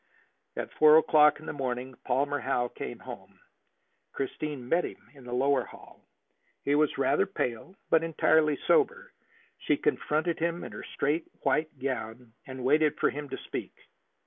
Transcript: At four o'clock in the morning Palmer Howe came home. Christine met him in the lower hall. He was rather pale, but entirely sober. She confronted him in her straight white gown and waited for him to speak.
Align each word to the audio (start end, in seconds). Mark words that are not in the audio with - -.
At 0.55 0.73
four 0.79 0.97
o'clock 0.97 1.39
in 1.39 1.45
the 1.45 1.53
morning 1.53 1.93
Palmer 2.05 2.39
Howe 2.39 2.69
came 2.69 2.97
home. 2.97 3.39
Christine 4.13 4.67
met 4.67 4.83
him 4.83 5.11
in 5.13 5.25
the 5.25 5.31
lower 5.31 5.63
hall. 5.63 6.01
He 6.63 6.73
was 6.73 6.97
rather 6.97 7.27
pale, 7.27 7.75
but 7.91 8.03
entirely 8.03 8.57
sober. 8.65 9.13
She 9.59 9.77
confronted 9.77 10.39
him 10.39 10.63
in 10.63 10.71
her 10.71 10.81
straight 10.95 11.25
white 11.43 11.77
gown 11.77 12.33
and 12.47 12.63
waited 12.65 12.97
for 12.99 13.11
him 13.11 13.29
to 13.29 13.37
speak. 13.45 13.73